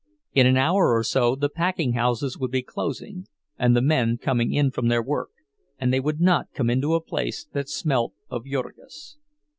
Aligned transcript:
In 0.33 0.47
an 0.47 0.57
hour 0.57 0.95
or 0.95 1.03
so 1.03 1.35
the 1.35 1.47
packing 1.47 1.93
houses 1.93 2.35
would 2.35 2.49
be 2.49 2.63
closing 2.63 3.27
and 3.59 3.75
the 3.75 3.83
men 3.83 4.17
coming 4.17 4.51
in 4.51 4.71
from 4.71 4.87
their 4.87 5.03
work; 5.03 5.29
and 5.77 5.93
they 5.93 5.99
would 5.99 6.19
not 6.19 6.51
come 6.55 6.71
into 6.71 6.95
a 6.95 7.03
place 7.03 7.45
that 7.53 7.69
smelt 7.69 8.15
of 8.27 8.43
Jurgis. 8.45 9.17